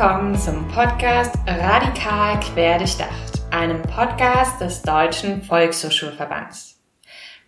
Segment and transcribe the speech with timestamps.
[0.00, 6.80] willkommen zum Podcast Radikal Querdurchdacht, einem Podcast des Deutschen Volkshochschulverbands.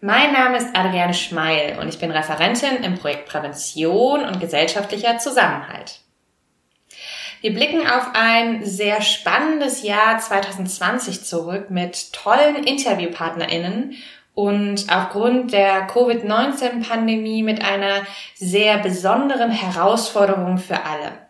[0.03, 6.01] Mein Name ist Adriane Schmeil und ich bin Referentin im Projekt Prävention und gesellschaftlicher Zusammenhalt.
[7.41, 13.95] Wir blicken auf ein sehr spannendes Jahr 2020 zurück mit tollen InterviewpartnerInnen
[14.35, 21.22] und aufgrund der Covid-19-Pandemie mit einer sehr besonderen Herausforderung für alle.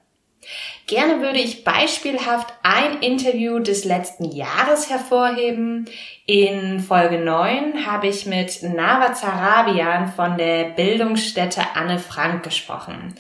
[0.87, 5.89] Gerne würde ich beispielhaft ein Interview des letzten Jahres hervorheben.
[6.27, 13.15] In Folge 9 habe ich mit Nava Zarabian von der Bildungsstätte Anne Frank gesprochen.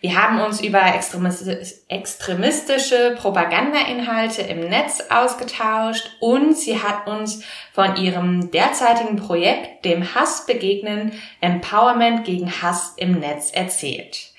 [0.00, 0.82] Wir haben uns über
[1.88, 10.44] extremistische Propagandainhalte im Netz ausgetauscht und sie hat uns von ihrem derzeitigen Projekt, dem Hass
[10.44, 14.31] begegnen, Empowerment gegen Hass im Netz erzählt.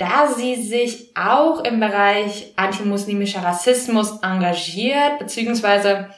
[0.00, 6.08] Da sie sich auch im Bereich antimuslimischer Rassismus engagiert, beziehungsweise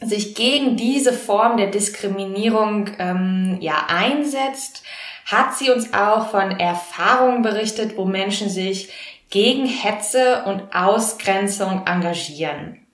[0.00, 4.84] sich gegen diese Form der Diskriminierung ähm, ja einsetzt,
[5.26, 8.88] hat sie uns auch von Erfahrungen berichtet, wo Menschen sich
[9.28, 12.86] gegen Hetze und Ausgrenzung engagieren.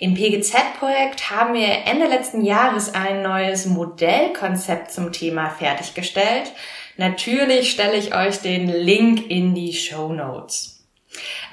[0.00, 6.52] Im PGZ-Projekt haben wir Ende letzten Jahres ein neues Modellkonzept zum Thema fertiggestellt.
[6.98, 10.84] Natürlich stelle ich euch den Link in die Show Notes.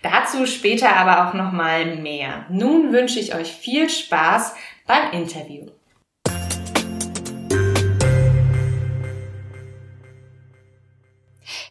[0.00, 2.46] Dazu später aber auch noch mal mehr.
[2.48, 4.54] Nun wünsche ich euch viel Spaß
[4.86, 5.66] beim Interview.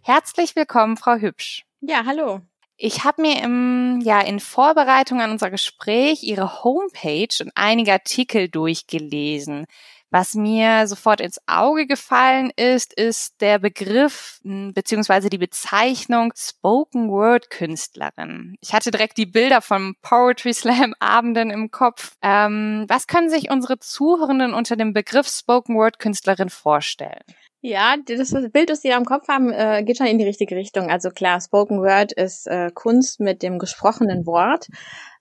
[0.03, 1.65] Herzlich willkommen, Frau Hübsch.
[1.79, 2.41] Ja, hallo.
[2.83, 8.49] Ich habe mir im, ja, in Vorbereitung an unser Gespräch Ihre Homepage und einige Artikel
[8.49, 9.67] durchgelesen.
[10.09, 17.11] Was mir sofort ins Auge gefallen ist, ist der Begriff hm, beziehungsweise die Bezeichnung Spoken
[17.11, 18.55] Word Künstlerin.
[18.61, 22.15] Ich hatte direkt die Bilder von Poetry Slam Abenden im Kopf.
[22.23, 27.21] Ähm, was können sich unsere Zuhörenden unter dem Begriff Spoken Word Künstlerin vorstellen?
[27.63, 30.55] Ja, das Bild, das Sie da im Kopf haben, äh, geht schon in die richtige
[30.55, 30.89] Richtung.
[30.89, 34.67] Also klar, Spoken Word ist äh, Kunst mit dem gesprochenen Wort.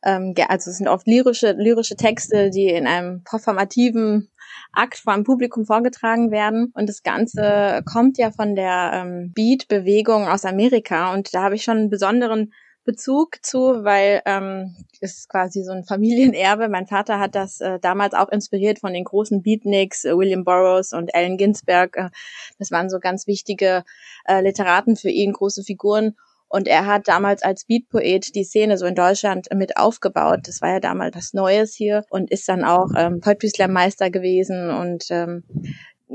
[0.03, 4.31] Ähm, also es sind oft lyrische, lyrische Texte, die in einem performativen
[4.73, 6.73] Akt vor einem Publikum vorgetragen werden.
[6.75, 11.13] Und das Ganze kommt ja von der ähm, Beat-Bewegung aus Amerika.
[11.13, 12.55] Und da habe ich schon einen besonderen
[12.85, 16.69] Bezug zu, weil ähm, es ist quasi so ein Familienerbe.
[16.69, 20.93] Mein Vater hat das äh, damals auch inspiriert von den großen Beatniks, äh, William Burroughs
[20.93, 21.97] und Allen Ginsberg.
[21.97, 22.11] Äh,
[22.59, 23.85] das waren so ganz wichtige
[24.27, 26.17] äh, Literaten für ihn, große Figuren.
[26.49, 30.41] Und er hat damals als Beatpoet die Szene so in Deutschland mit aufgebaut.
[30.45, 34.11] Das war ja damals das Neues hier und ist dann auch ähm, Poetry Slam Meister
[34.11, 35.45] gewesen und ähm,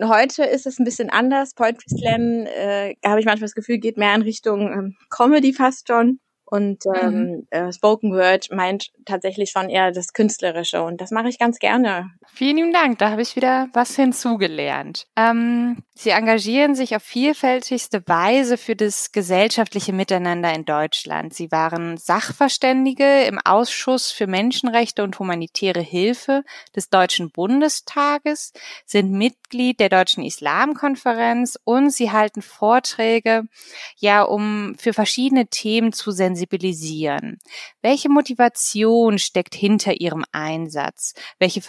[0.04, 1.54] Heute ist es ein bisschen anders.
[1.54, 5.88] Poetry Slam, äh, habe ich manchmal das Gefühl, geht mehr in Richtung ähm, Comedy fast
[5.88, 6.20] schon.
[6.46, 6.94] Und mhm.
[7.02, 11.58] ähm, äh, Spoken Word meint tatsächlich schon eher das Künstlerische und das mache ich ganz
[11.58, 12.12] gerne.
[12.28, 15.08] Vielen lieben Dank, da habe ich wieder was hinzugelernt.
[15.16, 21.34] Ähm, Sie engagieren sich auf vielfältigste Weise für das gesellschaftliche Miteinander in Deutschland.
[21.34, 26.44] Sie waren Sachverständige im Ausschuss für Menschenrechte und humanitäre Hilfe
[26.76, 28.52] des Deutschen Bundestages,
[28.86, 33.44] sind Mitglied der Deutschen Islamkonferenz und sie halten Vorträge,
[33.96, 37.40] ja, um für verschiedene Themen zu sensibilisieren sensibilisieren.
[37.82, 41.14] Welche Motivation steckt hinter Ihrem Einsatz?
[41.40, 41.62] Welche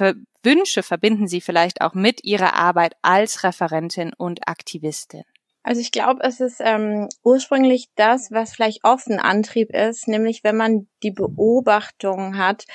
[0.42, 5.24] Wünsche verbinden Sie vielleicht auch mit Ihrer Arbeit als Referentin und Aktivistin?
[5.66, 10.44] Also ich glaube, es ist ähm, ursprünglich das, was vielleicht oft ein Antrieb ist, nämlich
[10.44, 12.66] wenn man die Beobachtung hat,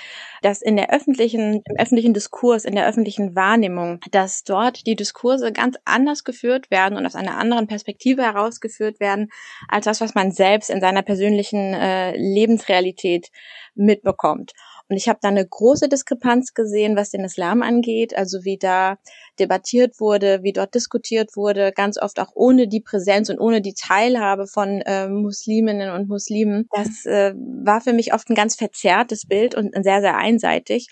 [0.42, 5.54] dass in der öffentlichen, im öffentlichen Diskurs, in der öffentlichen Wahrnehmung, dass dort die Diskurse
[5.54, 9.30] ganz anders geführt werden und aus einer anderen Perspektive herausgeführt werden,
[9.70, 13.30] als das, was man selbst in seiner persönlichen äh, Lebensrealität
[13.74, 14.52] mitbekommt.
[14.92, 18.98] Und ich habe da eine große Diskrepanz gesehen, was den Islam angeht, also wie da
[19.40, 23.74] debattiert wurde, wie dort diskutiert wurde, ganz oft auch ohne die Präsenz und ohne die
[23.74, 26.68] Teilhabe von äh, Musliminnen und Muslimen.
[26.76, 30.90] Das äh, war für mich oft ein ganz verzerrtes Bild und sehr, sehr einseitig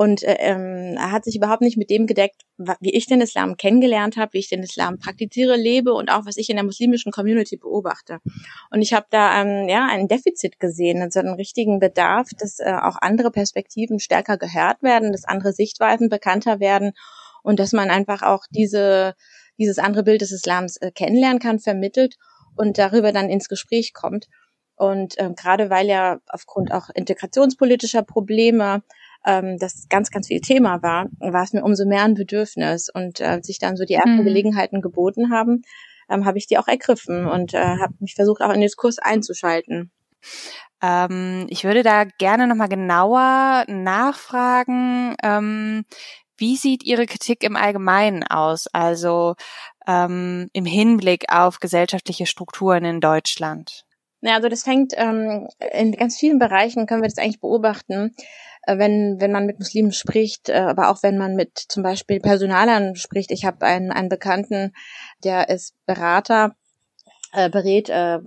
[0.00, 3.58] und äh, ähm, er hat sich überhaupt nicht mit dem gedeckt, wie ich den Islam
[3.58, 7.12] kennengelernt habe, wie ich den Islam praktiziere, lebe und auch was ich in der muslimischen
[7.12, 8.16] Community beobachte.
[8.70, 12.72] Und ich habe da ähm, ja ein Defizit gesehen, also einen richtigen Bedarf, dass äh,
[12.80, 16.92] auch andere Perspektiven stärker gehört werden, dass andere Sichtweisen bekannter werden
[17.42, 19.14] und dass man einfach auch diese
[19.58, 22.16] dieses andere Bild des Islams äh, kennenlernen kann, vermittelt
[22.56, 24.28] und darüber dann ins Gespräch kommt.
[24.76, 28.82] Und ähm, gerade weil ja aufgrund auch integrationspolitischer Probleme
[29.24, 32.88] ähm, das ganz, ganz viel Thema war, war es mir umso mehr ein Bedürfnis.
[32.92, 34.24] Und äh, sich dann so die ersten mhm.
[34.24, 35.62] Gelegenheiten geboten haben,
[36.08, 38.98] ähm, habe ich die auch ergriffen und äh, habe mich versucht, auch in den Diskurs
[38.98, 39.90] einzuschalten.
[40.82, 45.14] Ähm, ich würde da gerne nochmal genauer nachfragen.
[45.22, 45.84] Ähm,
[46.36, 48.66] wie sieht Ihre Kritik im Allgemeinen aus?
[48.68, 49.34] Also
[49.86, 53.84] ähm, im Hinblick auf gesellschaftliche Strukturen in Deutschland?
[54.22, 58.14] Ja, also das fängt ähm, in ganz vielen Bereichen können wir das eigentlich beobachten,
[58.66, 62.96] wenn wenn man mit Muslimen spricht, äh, aber auch wenn man mit zum Beispiel Personalern
[62.96, 63.30] spricht.
[63.30, 64.72] Ich habe einen einen Bekannten,
[65.24, 66.54] der ist Berater,
[67.32, 68.18] äh, berät äh,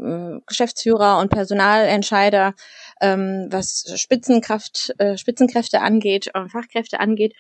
[0.48, 2.54] Geschäftsführer und Personalentscheider,
[3.02, 7.34] ähm, was Spitzenkraft, äh, Spitzenkräfte angeht, äh, Fachkräfte angeht.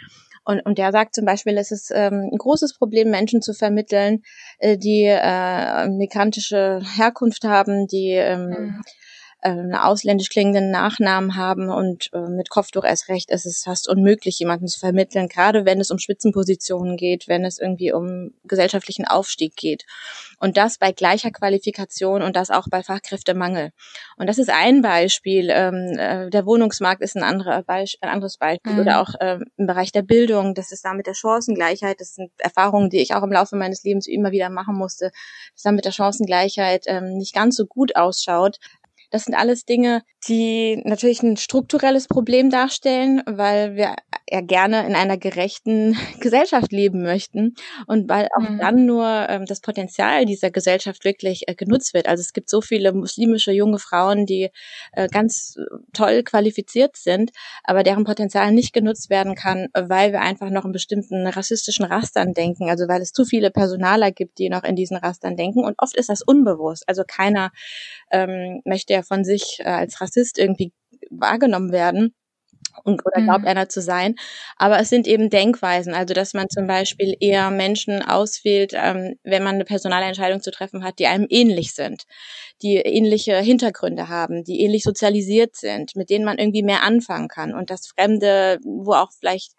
[0.45, 4.23] Und, und der sagt zum Beispiel, es ist ähm, ein großes Problem, Menschen zu vermitteln,
[4.59, 9.02] äh, die äh, migrantische Herkunft haben, die ähm, mhm äh,
[9.49, 14.39] einen ausländisch klingenden Nachnamen haben und äh, mit Kopftuch erst recht ist es fast unmöglich,
[14.39, 19.55] jemanden zu vermitteln, gerade wenn es um Spitzenpositionen geht, wenn es irgendwie um gesellschaftlichen Aufstieg
[19.55, 19.85] geht.
[20.39, 23.71] Und das bei gleicher Qualifikation und das auch bei Fachkräftemangel.
[24.17, 25.49] Und das ist ein Beispiel.
[25.49, 28.73] Ähm, äh, der Wohnungsmarkt ist ein, anderer Beisp ein anderes Beispiel.
[28.73, 28.79] Mhm.
[28.79, 31.99] Oder auch ähm, im Bereich der Bildung, das ist da mit der Chancengleichheit.
[31.99, 35.11] Das sind Erfahrungen, die ich auch im Laufe meines Lebens immer wieder machen musste,
[35.53, 38.59] dass da mit der Chancengleichheit ähm, nicht ganz so gut ausschaut.
[39.13, 43.95] Das sind alles Dinge, die natürlich ein strukturelles Problem darstellen, weil wir
[44.27, 47.53] ja gerne in einer gerechten Gesellschaft leben möchten
[47.85, 48.57] und weil auch mhm.
[48.57, 52.07] dann nur ähm, das Potenzial dieser Gesellschaft wirklich äh, genutzt wird.
[52.07, 54.49] Also es gibt so viele muslimische junge Frauen, die
[54.93, 55.57] äh, ganz
[55.93, 57.29] toll qualifiziert sind,
[57.63, 62.33] aber deren Potenzial nicht genutzt werden kann, weil wir einfach noch in bestimmten rassistischen Rastern
[62.33, 65.75] denken, also weil es zu viele Personaler gibt, die noch in diesen Rastern denken und
[65.77, 66.83] oft ist das unbewusst.
[66.87, 67.51] Also keiner
[68.11, 70.73] ähm, möchte ja von sich äh, als Rassist irgendwie
[71.09, 72.13] wahrgenommen werden
[72.83, 73.47] und, oder glaubt mhm.
[73.47, 74.15] einer zu sein.
[74.57, 79.43] Aber es sind eben Denkweisen, also dass man zum Beispiel eher Menschen auswählt, ähm, wenn
[79.43, 82.03] man eine personale Entscheidung zu treffen hat, die einem ähnlich sind,
[82.61, 87.53] die ähnliche Hintergründe haben, die ähnlich sozialisiert sind, mit denen man irgendwie mehr anfangen kann.
[87.53, 89.53] Und das Fremde, wo auch vielleicht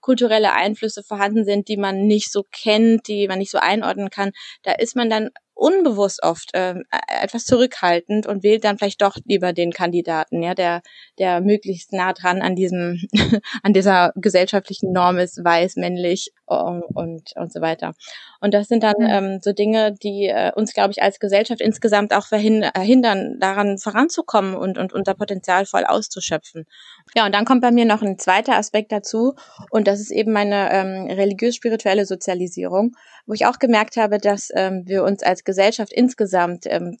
[0.00, 4.32] kulturelle Einflüsse vorhanden sind, die man nicht so kennt, die man nicht so einordnen kann,
[4.64, 6.74] da ist man dann unbewusst oft äh,
[7.08, 10.82] etwas zurückhaltend und wählt dann vielleicht doch lieber den Kandidaten, ja, der
[11.18, 13.00] der möglichst nah dran an diesem
[13.62, 17.94] an dieser gesellschaftlichen Norm ist, weiß, männlich und und so weiter.
[18.40, 22.14] Und das sind dann ähm, so Dinge, die äh, uns, glaube ich, als Gesellschaft insgesamt
[22.14, 26.66] auch verhindern, daran voranzukommen und und unser Potenzial voll auszuschöpfen.
[27.14, 29.34] Ja, und dann kommt bei mir noch ein zweiter Aspekt dazu
[29.70, 32.92] und das ist eben meine ähm, religiös-spirituelle Sozialisierung,
[33.26, 36.98] wo ich auch gemerkt habe, dass ähm, wir uns als Gesellschaft insgesamt ähm,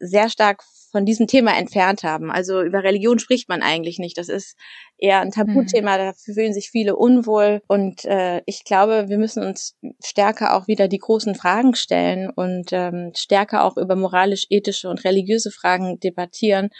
[0.00, 2.30] sehr stark von diesem Thema entfernt haben.
[2.30, 4.18] Also über Religion spricht man eigentlich nicht.
[4.18, 4.56] Das ist
[5.00, 5.98] eher ein Tabuthema, mhm.
[5.98, 7.62] da fühlen sich viele unwohl.
[7.66, 12.72] Und äh, ich glaube, wir müssen uns stärker auch wieder die großen Fragen stellen und
[12.72, 16.70] ähm, stärker auch über moralisch-ethische und religiöse Fragen debattieren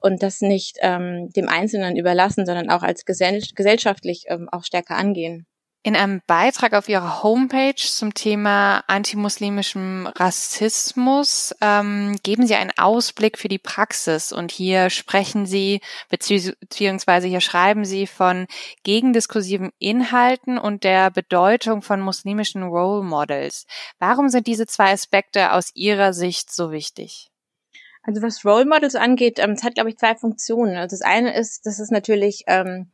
[0.00, 4.96] und das nicht ähm, dem Einzelnen überlassen, sondern auch als gesell gesellschaftlich ähm, auch stärker
[4.96, 5.46] angehen.
[5.84, 13.38] In einem Beitrag auf Ihrer Homepage zum Thema antimuslimischem Rassismus ähm, geben Sie einen Ausblick
[13.38, 15.80] für die Praxis und hier sprechen Sie
[16.10, 18.48] beziehungsweise hier schreiben Sie von
[18.82, 23.64] gegendiskursiven Inhalten und der Bedeutung von muslimischen Role Models.
[24.00, 27.30] Warum sind diese zwei Aspekte aus Ihrer Sicht so wichtig?
[28.02, 30.76] Also was Role Models angeht, ähm, es hat, glaube ich, zwei Funktionen.
[30.76, 32.90] Also das eine ist, dass es natürlich ähm,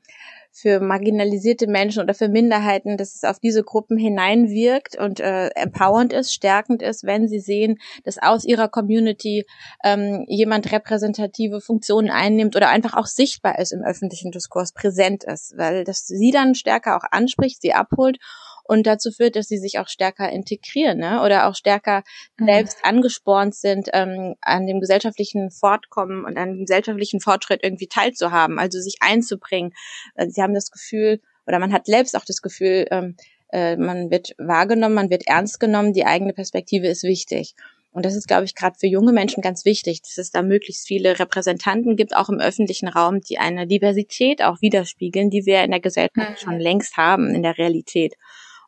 [0.56, 6.12] für marginalisierte Menschen oder für Minderheiten, dass es auf diese Gruppen hineinwirkt und äh, empowernd
[6.12, 9.46] ist, stärkend ist, wenn sie sehen, dass aus ihrer Community
[9.82, 15.54] ähm, jemand repräsentative Funktionen einnimmt oder einfach auch sichtbar ist im öffentlichen Diskurs, präsent ist,
[15.56, 18.18] weil das sie dann stärker auch anspricht, sie abholt
[18.66, 21.22] und dazu führt, dass sie sich auch stärker integrieren ne?
[21.22, 22.02] oder auch stärker
[22.38, 22.46] mhm.
[22.46, 28.58] selbst angespornt sind, ähm, an dem gesellschaftlichen Fortkommen und an dem gesellschaftlichen Fortschritt irgendwie teilzuhaben,
[28.58, 29.72] also sich einzubringen.
[30.14, 33.16] Äh, sie haben das Gefühl, oder man hat selbst auch das Gefühl, ähm,
[33.52, 37.54] äh, man wird wahrgenommen, man wird ernst genommen, die eigene Perspektive ist wichtig.
[37.92, 40.88] Und das ist, glaube ich, gerade für junge Menschen ganz wichtig, dass es da möglichst
[40.88, 45.70] viele Repräsentanten gibt, auch im öffentlichen Raum, die eine Diversität auch widerspiegeln, die wir in
[45.70, 46.36] der Gesellschaft mhm.
[46.36, 48.14] schon längst haben, in der Realität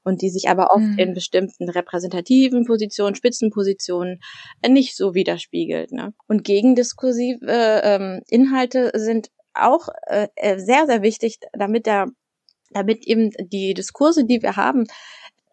[0.07, 0.99] und die sich aber oft mhm.
[0.99, 4.21] in bestimmten repräsentativen Positionen, Spitzenpositionen
[4.63, 5.91] äh, nicht so widerspiegelt.
[5.91, 6.15] Ne?
[6.29, 7.41] Und gegendiskursive
[7.83, 12.07] ähm, Inhalte sind auch äh, äh, sehr, sehr wichtig, damit der
[12.71, 14.87] damit eben die Diskurse, die wir haben,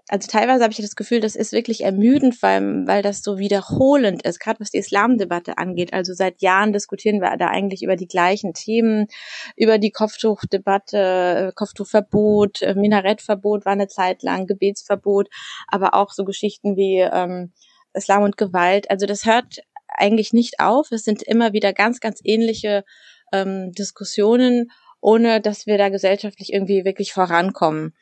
[0.09, 4.23] also teilweise habe ich das Gefühl, das ist wirklich ermüdend, weil, weil das so wiederholend
[4.23, 5.93] ist, gerade was die Islamdebatte angeht.
[5.93, 9.07] Also seit Jahren diskutieren wir da eigentlich über die gleichen Themen,
[9.55, 15.29] über die Kopftuchdebatte, äh, Kopftuchverbot, äh, Minarettverbot war eine Zeit lang, Gebetsverbot,
[15.69, 17.53] aber auch so Geschichten wie ähm,
[17.93, 18.91] Islam und Gewalt.
[18.91, 20.91] Also das hört eigentlich nicht auf.
[20.91, 22.83] Es sind immer wieder ganz, ganz ähnliche
[23.31, 24.69] ähm, Diskussionen,
[24.99, 27.93] ohne dass wir da gesellschaftlich irgendwie wirklich vorankommen.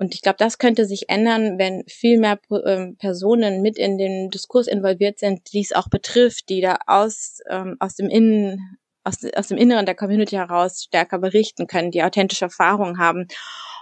[0.00, 4.30] Und ich glaube, das könnte sich ändern, wenn viel mehr ähm, Personen mit in den
[4.30, 9.18] Diskurs involviert sind, die es auch betrifft, die da aus, ähm, aus dem Innen, aus,
[9.36, 13.28] aus dem Inneren der Community heraus stärker berichten können, die authentische Erfahrungen haben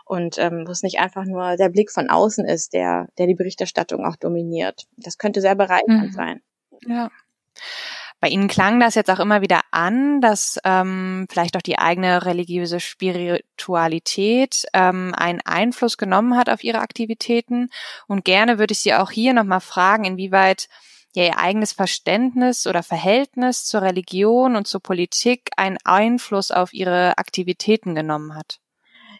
[0.06, 3.36] und ähm, wo es nicht einfach nur der Blick von außen ist, der, der die
[3.36, 4.86] Berichterstattung auch dominiert.
[4.96, 6.12] Das könnte sehr bereichernd mhm.
[6.12, 6.40] sein.
[6.84, 7.10] Ja.
[8.20, 12.24] Bei Ihnen klang das jetzt auch immer wieder an, dass ähm, vielleicht auch die eigene
[12.24, 17.70] religiöse Spiritualität ähm, einen Einfluss genommen hat auf Ihre Aktivitäten.
[18.08, 20.68] Und gerne würde ich Sie auch hier nochmal fragen, inwieweit
[21.14, 27.16] ja, Ihr eigenes Verständnis oder Verhältnis zur Religion und zur Politik einen Einfluss auf Ihre
[27.18, 28.58] Aktivitäten genommen hat.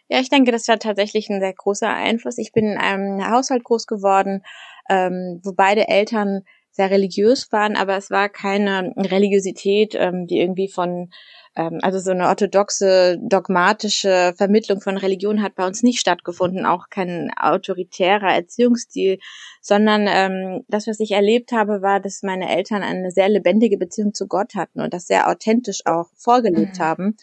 [0.09, 2.37] Ja, ich denke, das war tatsächlich ein sehr großer Einfluss.
[2.37, 4.43] Ich bin in einem Haushalt groß geworden,
[4.89, 6.41] ähm, wo beide Eltern
[6.71, 11.09] sehr religiös waren, aber es war keine Religiosität, ähm, die irgendwie von
[11.55, 16.89] ähm, also so eine orthodoxe, dogmatische Vermittlung von Religion hat bei uns nicht stattgefunden, auch
[16.89, 19.19] kein autoritärer Erziehungsstil,
[19.61, 24.13] sondern ähm, das, was ich erlebt habe, war, dass meine Eltern eine sehr lebendige Beziehung
[24.13, 26.83] zu Gott hatten und das sehr authentisch auch vorgelebt mhm.
[26.83, 27.17] haben.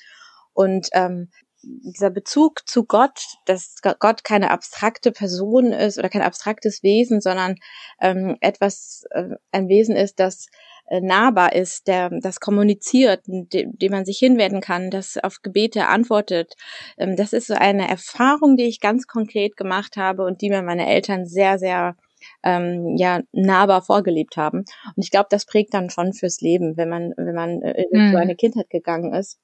[0.53, 1.31] Und ähm,
[1.67, 7.57] dieser Bezug zu Gott, dass Gott keine abstrakte Person ist oder kein abstraktes Wesen, sondern
[8.01, 10.47] ähm, etwas, äh, ein Wesen ist, das
[10.89, 15.89] äh, nahbar ist, der das kommuniziert, dem, dem man sich hinwenden kann, das auf Gebete
[15.89, 16.55] antwortet.
[16.97, 20.63] Ähm, das ist so eine Erfahrung, die ich ganz konkret gemacht habe und die mir
[20.63, 21.97] meine Eltern sehr, sehr
[22.43, 24.59] ähm, ja nahbar vorgelebt haben.
[24.59, 28.11] Und ich glaube, das prägt dann schon fürs Leben, wenn man wenn man äh, in
[28.11, 28.17] so mhm.
[28.17, 29.39] eine Kindheit gegangen ist.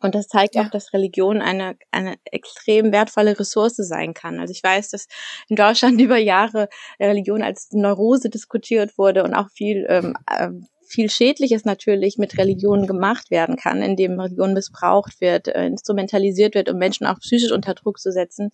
[0.00, 0.62] Und das zeigt ja.
[0.62, 4.40] auch, dass Religion eine, eine extrem wertvolle Ressource sein kann.
[4.40, 5.08] Also ich weiß, dass
[5.48, 10.50] in Deutschland über Jahre Religion als Neurose diskutiert wurde und auch viel, ähm, äh,
[10.86, 16.70] viel Schädliches natürlich mit Religion gemacht werden kann, indem Religion missbraucht wird, äh, instrumentalisiert wird,
[16.70, 18.50] um Menschen auch psychisch unter Druck zu setzen.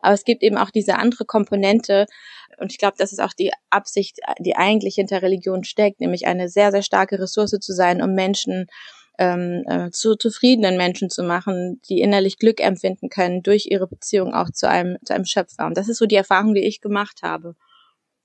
[0.00, 2.06] Aber es gibt eben auch diese andere Komponente,
[2.58, 6.48] und ich glaube, das ist auch die Absicht, die eigentlich hinter Religion steckt, nämlich eine
[6.48, 8.66] sehr, sehr starke Ressource zu sein, um Menschen
[9.18, 14.34] ähm, äh, zu zufriedenen Menschen zu machen, die innerlich Glück empfinden können durch ihre Beziehung
[14.34, 15.66] auch zu einem, zu einem Schöpfer.
[15.66, 17.54] Und das ist so die Erfahrung, die ich gemacht habe.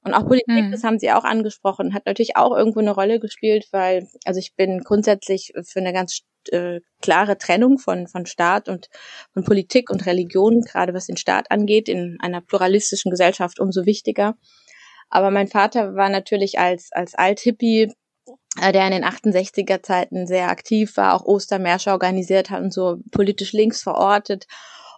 [0.03, 0.71] Und auch Politik, hm.
[0.71, 4.55] das haben Sie auch angesprochen, hat natürlich auch irgendwo eine Rolle gespielt, weil, also ich
[4.55, 8.89] bin grundsätzlich für eine ganz äh, klare Trennung von, von Staat und
[9.33, 14.35] von Politik und Religion, gerade was den Staat angeht, in einer pluralistischen Gesellschaft umso wichtiger.
[15.09, 17.91] Aber mein Vater war natürlich als, als Alt-Hippie
[18.57, 23.53] der in den 68er Zeiten sehr aktiv war, auch Ostermärsche organisiert hat und so politisch
[23.53, 24.47] links verortet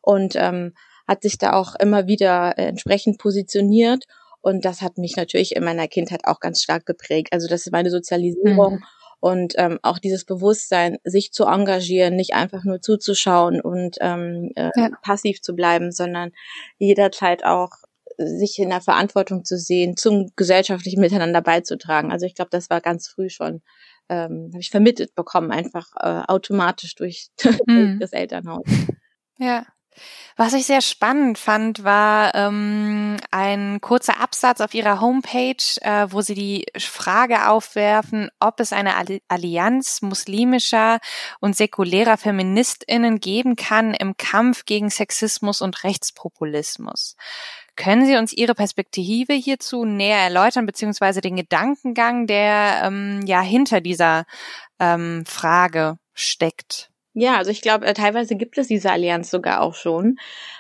[0.02, 0.74] und ähm,
[1.08, 4.06] hat sich da auch immer wieder äh, entsprechend positioniert.
[4.42, 7.30] Und das hat mich natürlich in meiner Kindheit auch ganz stark geprägt.
[7.32, 8.84] Also das ist meine Sozialisierung mhm.
[9.20, 14.72] und ähm, auch dieses Bewusstsein, sich zu engagieren, nicht einfach nur zuzuschauen und ähm, äh,
[14.76, 14.90] ja.
[15.04, 16.32] passiv zu bleiben, sondern
[16.80, 17.70] jederzeit auch
[18.28, 22.12] sich in der Verantwortung zu sehen, zum gesellschaftlichen Miteinander beizutragen.
[22.12, 23.62] Also ich glaube, das war ganz früh schon,
[24.10, 27.58] ähm, habe ich vermittelt bekommen, einfach äh, automatisch durch, durch
[28.00, 28.66] das Elternhaus.
[29.38, 29.66] Ja.
[30.38, 36.22] Was ich sehr spannend fand, war ähm, ein kurzer Absatz auf ihrer Homepage, äh, wo
[36.22, 38.94] sie die Frage aufwerfen, ob es eine
[39.28, 41.00] Allianz muslimischer
[41.42, 47.16] und säkulärer Feministinnen geben kann im Kampf gegen Sexismus und Rechtspopulismus.
[47.82, 53.82] Können Sie uns Ihre Perspektive hierzu näher erläutern, beziehungsweise den Gedankengang, der ähm, ja hinter
[53.82, 54.26] dieser
[54.80, 56.92] ähm, Frage steckt?
[57.14, 60.18] Ja, also ich glaube, äh, teilweise gibt es diese Allianz sogar auch schon.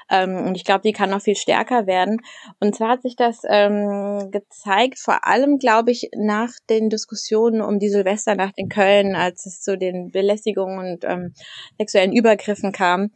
[0.09, 2.21] Ähm, und ich glaube, die kann noch viel stärker werden.
[2.59, 7.77] Und zwar hat sich das ähm, gezeigt, vor allem, glaube ich, nach den Diskussionen um
[7.77, 11.35] die Silvesternacht in Köln, als es zu den Belästigungen und ähm,
[11.77, 13.11] sexuellen Übergriffen kam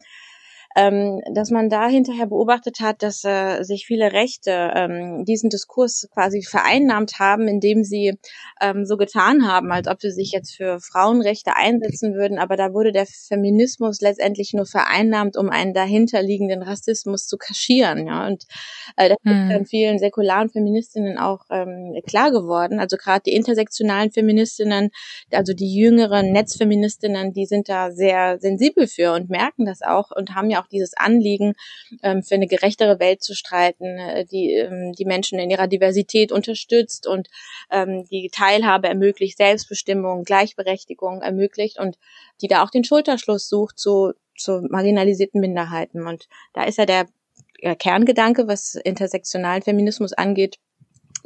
[0.76, 6.06] ähm, dass man da hinterher beobachtet hat, dass äh, sich viele Rechte ähm, diesen Diskurs
[6.12, 8.18] quasi vereinnahmt haben, indem sie
[8.60, 12.38] ähm, so getan haben, als ob sie sich jetzt für Frauenrechte einsetzen würden.
[12.38, 18.06] Aber da wurde der Feminismus letztendlich nur vereinnahmt, um einen dahinterliegenden Rassismus zu kaschieren.
[18.06, 18.26] Ja?
[18.26, 18.44] Und
[18.96, 19.32] äh, das hm.
[19.32, 22.80] ist dann vielen säkularen Feministinnen auch ähm, klar geworden.
[22.80, 24.90] Also gerade die intersektionalen Feministinnen,
[25.32, 30.34] also die jüngeren Netzfeministinnen, die sind da sehr sensibel für und merken das auch und
[30.34, 31.54] haben ja auch auch dieses Anliegen,
[32.02, 36.32] ähm, für eine gerechtere Welt zu streiten, äh, die ähm, die Menschen in ihrer Diversität
[36.32, 37.28] unterstützt und
[37.70, 41.98] ähm, die Teilhabe ermöglicht, Selbstbestimmung, Gleichberechtigung ermöglicht und
[42.40, 46.06] die da auch den Schulterschluss sucht zu, zu marginalisierten Minderheiten.
[46.06, 47.06] Und da ist ja der
[47.78, 50.58] Kerngedanke, was intersektionalen Feminismus angeht,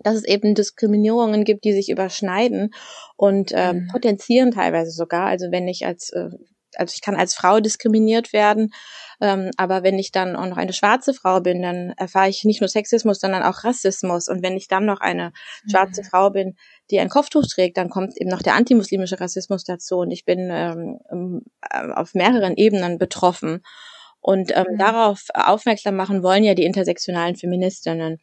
[0.02, 2.72] dass es eben Diskriminierungen gibt, die sich überschneiden
[3.16, 3.88] und äh, mhm.
[3.88, 5.26] potenzieren teilweise sogar.
[5.26, 6.30] Also wenn ich als äh,
[6.76, 8.72] also ich kann als Frau diskriminiert werden,
[9.20, 12.60] ähm, aber wenn ich dann auch noch eine schwarze Frau bin, dann erfahre ich nicht
[12.60, 14.28] nur Sexismus, sondern auch Rassismus.
[14.28, 15.32] Und wenn ich dann noch eine
[15.70, 16.06] schwarze mhm.
[16.06, 16.56] Frau bin,
[16.90, 19.98] die ein Kopftuch trägt, dann kommt eben noch der antimuslimische Rassismus dazu.
[19.98, 23.62] Und ich bin ähm, äh, auf mehreren Ebenen betroffen.
[24.22, 24.78] Und ähm, mhm.
[24.78, 28.18] darauf aufmerksam machen wollen ja die intersektionalen Feministinnen.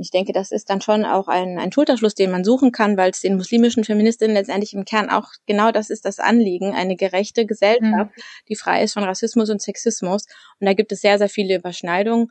[0.00, 3.10] Ich denke, das ist dann schon auch ein, ein Schulterschluss, den man suchen kann, weil
[3.10, 7.46] es den muslimischen Feministinnen letztendlich im Kern auch genau das ist das Anliegen, eine gerechte
[7.46, 8.22] Gesellschaft, mhm.
[8.48, 10.24] die frei ist von Rassismus und Sexismus.
[10.58, 12.28] Und da gibt es sehr, sehr viele Überschneidungen.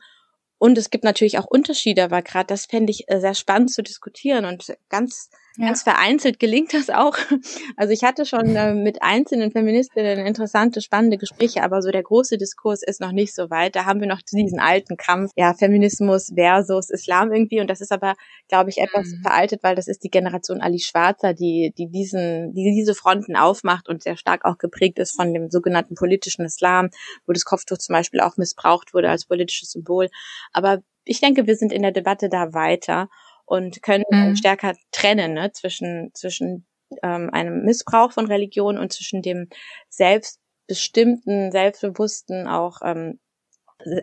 [0.60, 3.82] Und es gibt natürlich auch Unterschiede, aber gerade das fände ich äh, sehr spannend zu
[3.82, 5.66] diskutieren und ganz ja.
[5.66, 7.16] Ganz vereinzelt gelingt das auch.
[7.76, 12.36] Also ich hatte schon äh, mit einzelnen Feministinnen interessante, spannende Gespräche, aber so der große
[12.36, 13.74] Diskurs ist noch nicht so weit.
[13.74, 17.60] Da haben wir noch diesen alten Kampf, ja, Feminismus versus Islam irgendwie.
[17.60, 18.14] Und das ist aber,
[18.48, 19.22] glaube ich, etwas mhm.
[19.22, 23.88] veraltet, weil das ist die Generation Ali Schwarzer, die, die diesen, die diese Fronten aufmacht
[23.88, 26.90] und sehr stark auch geprägt ist von dem sogenannten politischen Islam,
[27.26, 30.08] wo das Kopftuch zum Beispiel auch missbraucht wurde als politisches Symbol.
[30.52, 33.08] Aber ich denke, wir sind in der Debatte da weiter
[33.44, 34.36] und können mhm.
[34.36, 36.66] stärker trennen ne, zwischen, zwischen
[37.02, 39.48] ähm, einem Missbrauch von Religion und zwischen dem
[39.88, 43.18] selbstbestimmten, selbstbewussten, auch ähm,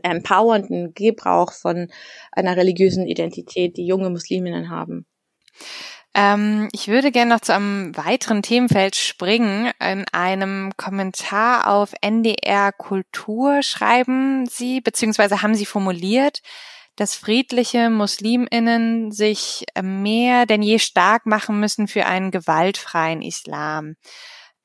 [0.03, 1.91] empowernden Gebrauch von
[2.31, 5.05] einer religiösen Identität, die junge Musliminnen haben.
[6.17, 9.71] Ähm, ich würde gerne noch zu einem weiteren Themenfeld springen.
[9.79, 16.41] In einem Kommentar auf NDR Kultur schreiben Sie, beziehungsweise haben Sie formuliert,
[16.95, 23.95] dass friedliche Musliminnen sich äh, mehr denn je stark machen müssen für einen gewaltfreien Islam.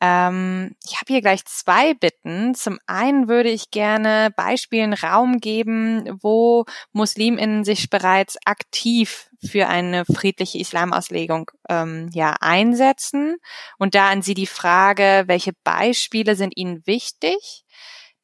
[0.04, 2.56] Ähm, ich habe hier gleich zwei Bitten.
[2.56, 10.04] Zum einen würde ich gerne Beispielen Raum geben, wo Musliminnen sich bereits aktiv für eine
[10.04, 13.36] friedliche Islamauslegung ähm, ja einsetzen.
[13.78, 17.64] Und da an Sie die Frage, welche Beispiele sind Ihnen wichtig?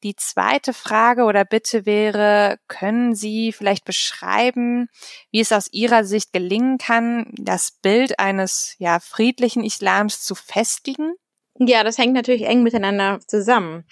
[0.03, 4.89] Die zweite Frage oder Bitte wäre, können Sie vielleicht beschreiben,
[5.31, 11.13] wie es aus Ihrer Sicht gelingen kann, das Bild eines ja friedlichen Islams zu festigen?
[11.59, 13.83] Ja, das hängt natürlich eng miteinander zusammen.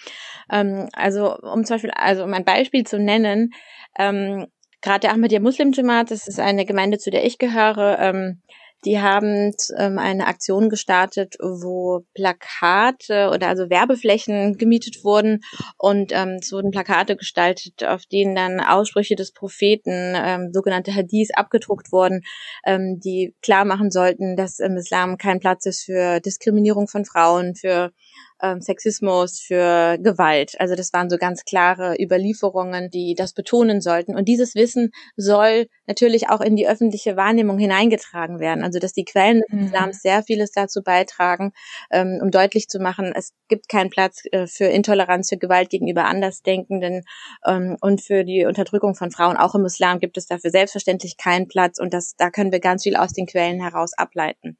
[0.50, 3.50] Ähm, also um zum Beispiel, also um ein Beispiel zu nennen,
[3.98, 4.46] ähm,
[4.80, 8.42] gerade der Ahmadiyya Muslim Jamaat, das ist eine Gemeinde, zu der ich gehöre, ähm,
[8.84, 15.40] die haben ähm, eine Aktion gestartet, wo Plakate oder also Werbeflächen gemietet wurden
[15.76, 21.34] und ähm, es wurden Plakate gestaltet, auf denen dann Aussprüche des Propheten, ähm, sogenannte Hadiths,
[21.34, 22.22] abgedruckt wurden,
[22.64, 27.54] ähm, die klar machen sollten, dass im Islam kein Platz ist für Diskriminierung von Frauen,
[27.54, 27.92] für
[28.42, 30.54] ähm, Sexismus, für Gewalt.
[30.58, 34.16] Also das waren so ganz klare Überlieferungen, die das betonen sollten.
[34.16, 38.62] Und dieses Wissen soll natürlich auch in die öffentliche Wahrnehmung hineingetragen werden.
[38.62, 39.66] Also dass die Quellen des mhm.
[39.66, 41.52] Islams sehr vieles dazu beitragen,
[41.90, 46.04] ähm, um deutlich zu machen, es gibt keinen Platz äh, für Intoleranz, für Gewalt gegenüber
[46.04, 47.02] Andersdenkenden
[47.46, 49.36] ähm, und für die Unterdrückung von Frauen.
[49.36, 52.82] Auch im Islam gibt es dafür selbstverständlich keinen Platz und das, da können wir ganz
[52.82, 54.58] viel aus den Quellen heraus ableiten.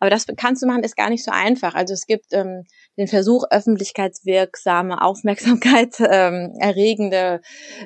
[0.00, 1.74] Aber das kannst du machen, ist gar nicht so einfach.
[1.74, 2.64] Also es gibt ähm,
[2.96, 7.40] den Versuch, öffentlichkeitswirksame, Aufmerksamkeit ähm, erregende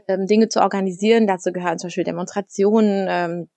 [0.09, 1.27] ähm, Dinge zu organisieren.
[1.27, 3.49] Dazu gehören zum Beispiel Demonstrationen, ähm,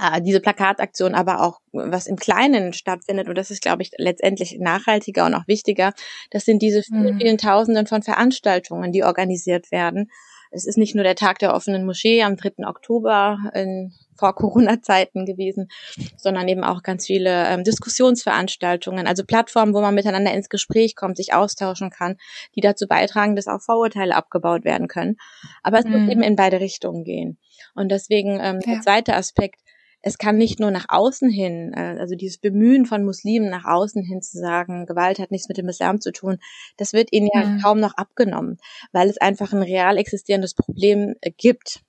[0.00, 4.56] äh, diese Plakataktion, aber auch was im Kleinen stattfindet, und das ist, glaube ich, letztendlich
[4.60, 5.92] nachhaltiger und auch wichtiger,
[6.30, 7.18] das sind diese vielen, mhm.
[7.18, 10.10] vielen Tausenden von Veranstaltungen, die organisiert werden.
[10.52, 12.66] Es ist nicht nur der Tag der offenen Moschee am 3.
[12.66, 15.68] Oktober in, vor Corona-Zeiten gewesen,
[16.16, 21.16] sondern eben auch ganz viele ähm, Diskussionsveranstaltungen, also Plattformen, wo man miteinander ins Gespräch kommt,
[21.16, 22.16] sich austauschen kann,
[22.54, 25.16] die dazu beitragen, dass auch Vorurteile abgebaut werden können.
[25.62, 25.92] Aber es mhm.
[25.92, 27.38] muss eben in beide Richtungen gehen.
[27.74, 28.74] Und deswegen ähm, ja.
[28.74, 29.60] der zweite Aspekt,
[30.02, 34.02] es kann nicht nur nach außen hin, äh, also dieses Bemühen von Muslimen nach außen
[34.02, 36.38] hin zu sagen, Gewalt hat nichts mit dem Islam zu tun,
[36.76, 37.60] das wird ihnen ja mhm.
[37.60, 38.58] kaum noch abgenommen,
[38.92, 41.82] weil es einfach ein real existierendes Problem äh, gibt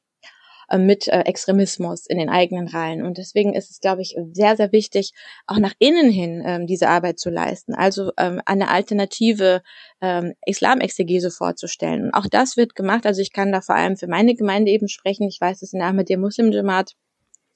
[0.77, 3.03] mit Extremismus in den eigenen Reihen.
[3.05, 5.11] Und deswegen ist es, glaube ich, sehr, sehr wichtig,
[5.47, 7.73] auch nach innen hin ähm, diese Arbeit zu leisten.
[7.73, 9.61] Also ähm, eine alternative
[10.01, 12.05] ähm, Islamexegese vorzustellen.
[12.05, 13.05] Und auch das wird gemacht.
[13.05, 15.27] Also ich kann da vor allem für meine Gemeinde eben sprechen.
[15.27, 16.95] Ich weiß, dass in der Ahmed Muslim Jamaat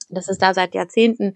[0.09, 1.33] dass es da seit Jahrzehnten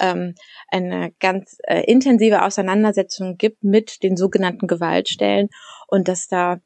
[0.00, 0.34] ähm,
[0.68, 5.48] eine ganz äh, intensive Auseinandersetzung gibt mit den sogenannten Gewaltstellen
[5.86, 6.60] und dass da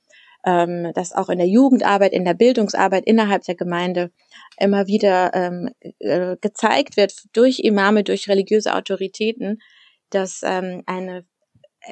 [0.45, 4.11] ähm, dass auch in der Jugendarbeit, in der Bildungsarbeit innerhalb der Gemeinde
[4.59, 9.61] immer wieder ähm, äh, gezeigt wird durch Imame, durch religiöse Autoritäten,
[10.11, 11.25] dass ähm, eine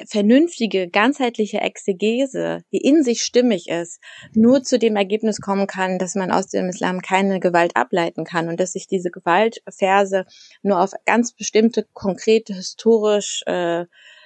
[0.07, 3.99] vernünftige, ganzheitliche Exegese, die in sich stimmig ist,
[4.33, 8.49] nur zu dem Ergebnis kommen kann, dass man aus dem Islam keine Gewalt ableiten kann
[8.49, 10.25] und dass sich diese Gewaltverse
[10.61, 13.85] nur auf ganz bestimmte, konkrete, historisch äh,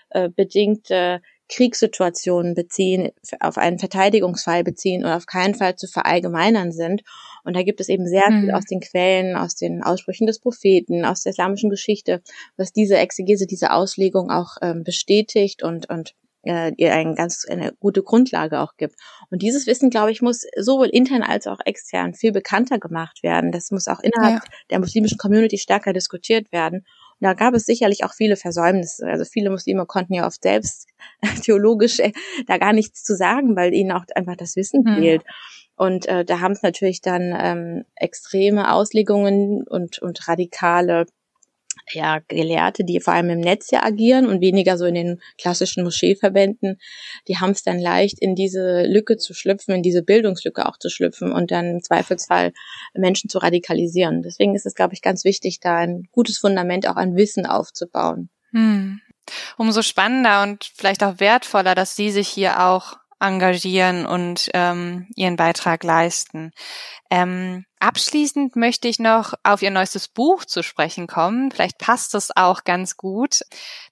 [0.09, 7.03] äh, bedingte Kriegssituationen beziehen, auf einen Verteidigungsfall beziehen und auf keinen Fall zu verallgemeinern sind.
[7.43, 8.55] Und da gibt es eben sehr viel mhm.
[8.55, 12.21] aus den Quellen, aus den Aussprüchen des Propheten, aus der islamischen Geschichte,
[12.57, 16.13] was diese Exegese, diese Auslegung auch ähm, bestätigt und, und
[16.47, 18.95] äh, ihr eine ganz eine gute Grundlage auch gibt.
[19.29, 23.51] Und dieses Wissen, glaube ich, muss sowohl intern als auch extern viel bekannter gemacht werden.
[23.51, 24.49] Das muss auch innerhalb ja.
[24.69, 26.85] der muslimischen Community stärker diskutiert werden.
[27.19, 29.07] Und da gab es sicherlich auch viele Versäumnisse.
[29.07, 30.87] Also viele Muslime konnten ja oft selbst
[31.43, 32.11] theologisch äh,
[32.45, 34.95] da gar nichts zu sagen, weil ihnen auch einfach das Wissen mhm.
[34.95, 35.23] fehlt.
[35.75, 41.05] Und äh, da haben es natürlich dann ähm, extreme Auslegungen und, und radikale
[41.91, 45.83] ja, Gelehrte, die vor allem im Netz ja agieren und weniger so in den klassischen
[45.83, 46.79] Moscheeverbänden,
[47.27, 50.89] die haben es dann leicht, in diese Lücke zu schlüpfen, in diese Bildungslücke auch zu
[50.89, 52.53] schlüpfen und dann im Zweifelsfall
[52.93, 54.21] Menschen zu radikalisieren.
[54.21, 58.29] Deswegen ist es, glaube ich, ganz wichtig, da ein gutes Fundament auch an Wissen aufzubauen.
[58.51, 59.01] Hm.
[59.57, 65.35] Umso spannender und vielleicht auch wertvoller, dass Sie sich hier auch engagieren und ähm, ihren
[65.35, 66.51] Beitrag leisten.
[67.09, 71.51] Ähm, abschließend möchte ich noch auf Ihr neuestes Buch zu sprechen kommen.
[71.51, 73.41] Vielleicht passt es auch ganz gut.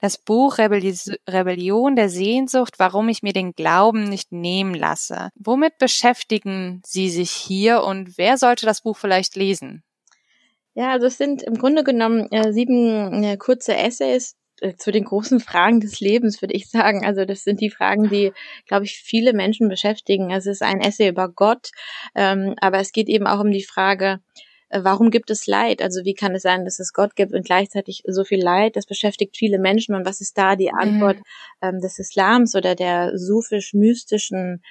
[0.01, 5.29] Das Buch Rebellis Rebellion der Sehnsucht, warum ich mir den Glauben nicht nehmen lasse.
[5.35, 9.83] Womit beschäftigen Sie sich hier und wer sollte das Buch vielleicht lesen?
[10.73, 14.35] Ja, also es sind im Grunde genommen äh, sieben äh, kurze Essays,
[14.77, 17.05] zu den großen Fragen des Lebens, würde ich sagen.
[17.05, 18.31] Also das sind die Fragen, die,
[18.67, 20.31] glaube ich, viele Menschen beschäftigen.
[20.31, 21.71] Es ist ein Essay über Gott,
[22.15, 24.19] ähm, aber es geht eben auch um die Frage,
[24.69, 25.81] äh, warum gibt es Leid?
[25.81, 28.75] Also wie kann es sein, dass es Gott gibt und gleichzeitig so viel Leid?
[28.75, 29.95] Das beschäftigt viele Menschen.
[29.95, 31.23] Und was ist da die Antwort mhm.
[31.61, 34.61] ähm, des Islams oder der sufisch-mystischen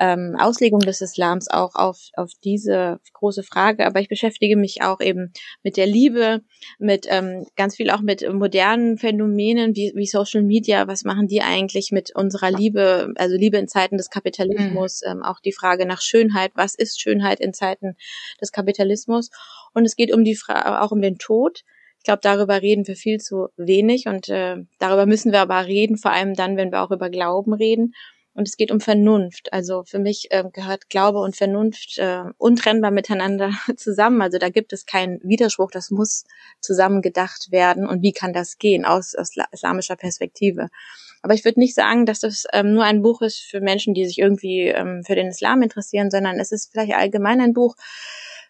[0.00, 3.86] ähm, Auslegung des Islams auch auf, auf diese große Frage.
[3.86, 6.42] Aber ich beschäftige mich auch eben mit der Liebe,
[6.78, 10.88] mit ähm, ganz viel auch mit modernen Phänomenen wie, wie Social Media.
[10.88, 15.02] Was machen die eigentlich mit unserer Liebe, also Liebe in Zeiten des Kapitalismus?
[15.04, 15.12] Mhm.
[15.12, 16.52] Ähm, auch die Frage nach Schönheit.
[16.54, 17.96] Was ist Schönheit in Zeiten
[18.40, 19.30] des Kapitalismus?
[19.72, 21.62] Und es geht um die Frage, auch um den Tod.
[22.04, 25.96] Ich glaube, darüber reden wir viel zu wenig und äh, darüber müssen wir aber reden,
[25.96, 27.94] vor allem dann, wenn wir auch über Glauben reden.
[28.34, 29.52] Und es geht um Vernunft.
[29.52, 34.20] Also für mich äh, gehört Glaube und Vernunft äh, untrennbar miteinander zusammen.
[34.22, 35.70] Also da gibt es keinen Widerspruch.
[35.70, 36.24] Das muss
[36.60, 37.86] zusammen gedacht werden.
[37.86, 40.68] Und wie kann das gehen aus, aus islamischer Perspektive?
[41.22, 44.04] Aber ich würde nicht sagen, dass das ähm, nur ein Buch ist für Menschen, die
[44.04, 47.76] sich irgendwie ähm, für den Islam interessieren, sondern es ist vielleicht allgemein ein Buch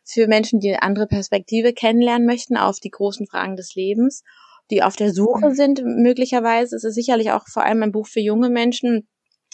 [0.03, 4.25] für Menschen, die eine andere Perspektive kennenlernen möchten auf die großen Fragen des Lebens,
[4.71, 5.55] die auf der Suche mhm.
[5.55, 6.75] sind möglicherweise.
[6.75, 9.07] Es ist sicherlich auch vor allem ein Buch für junge Menschen,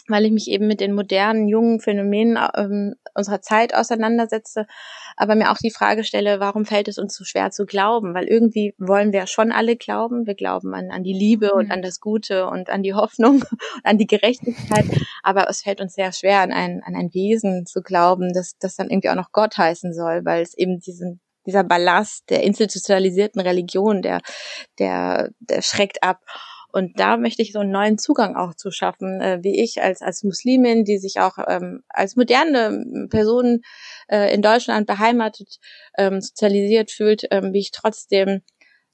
[0.07, 4.65] weil ich mich eben mit den modernen, jungen Phänomenen ähm, unserer Zeit auseinandersetze,
[5.15, 8.13] aber mir auch die Frage stelle, warum fällt es uns so schwer zu glauben?
[8.13, 10.25] Weil irgendwie wollen wir schon alle glauben.
[10.25, 11.59] Wir glauben an, an die Liebe mhm.
[11.59, 14.85] und an das Gute und an die Hoffnung und an die Gerechtigkeit,
[15.23, 18.75] aber es fällt uns sehr schwer, an ein, an ein Wesen zu glauben, das, das
[18.75, 23.41] dann irgendwie auch noch Gott heißen soll, weil es eben diesen dieser Ballast der institutionalisierten
[23.41, 24.21] Religion, der,
[24.79, 26.19] der, der schreckt ab.
[26.71, 30.01] Und da möchte ich so einen neuen Zugang auch zu schaffen, äh, wie ich als,
[30.01, 33.61] als Muslimin, die sich auch ähm, als moderne Person
[34.07, 35.59] äh, in Deutschland beheimatet,
[35.97, 38.41] ähm, sozialisiert fühlt, ähm, wie ich trotzdem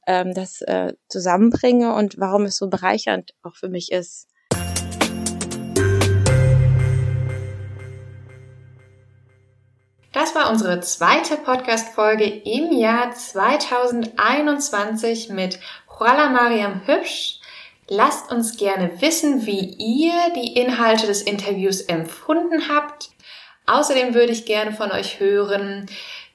[0.08, 4.28] ähm, das äh, zusammenbringe und warum es so bereichernd auch für mich ist.
[10.14, 17.37] Das war unsere zweite Podcast-Folge im Jahr 2021 mit Juala Mariam Hübsch.
[17.90, 23.12] Lasst uns gerne wissen, wie ihr die Inhalte des Interviews empfunden habt.
[23.66, 25.86] Außerdem würde ich gerne von euch hören,